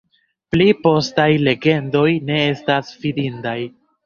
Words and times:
Pli 0.53 0.65
postaj 0.85 1.27
legendoj 1.49 2.07
ne 2.31 2.41
estas 2.55 2.91
fidindaj. 3.05 3.57